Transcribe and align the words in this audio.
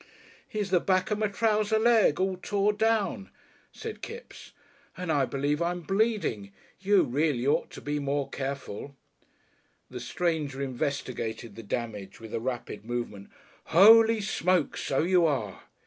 "Here's 0.47 0.71
the 0.71 0.79
back 0.79 1.11
of 1.11 1.19
my 1.19 1.27
trouser 1.27 1.77
leg 1.77 2.19
all 2.19 2.35
tore 2.35 2.73
down," 2.73 3.29
said 3.71 4.01
Kipps, 4.01 4.51
"and 4.97 5.11
I 5.11 5.25
believe 5.25 5.61
I'm 5.61 5.81
bleeding. 5.81 6.51
You 6.79 7.03
reely 7.03 7.45
ought 7.45 7.69
to 7.69 7.81
be 7.81 7.99
more 7.99 8.27
careful" 8.27 8.95
The 9.91 9.99
stranger 9.99 10.59
investigated 10.59 11.55
the 11.55 11.61
damage 11.61 12.19
with 12.19 12.33
a 12.33 12.39
rapid 12.39 12.83
movement. 12.83 13.29
"Holy 13.65 14.21
Smoke, 14.21 14.75
so 14.75 15.03
you 15.03 15.27
are!" 15.27 15.65